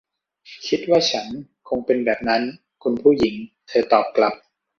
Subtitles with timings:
[0.67, 1.27] คิดว่าฉัน
[1.67, 2.41] คงเป็นแบบนั้น
[2.83, 3.35] คุณผู้หญิง
[3.67, 4.33] เธอตอบกลับ